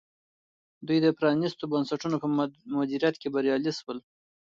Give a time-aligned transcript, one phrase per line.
[0.87, 2.27] دوی د پرانیستو بنسټونو په
[2.77, 3.97] مدیریت کې بریالي شول.